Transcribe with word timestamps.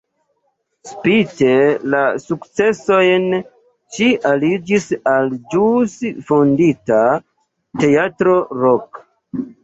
Spite 0.91 1.49
la 1.95 1.99
sukcesojn 2.21 3.27
ŝi 3.97 4.07
aliĝis 4.29 4.87
al 5.11 5.29
ĵus 5.51 5.93
fondita 6.31 7.03
"Teatro 7.83 8.35
Rock". 8.63 8.99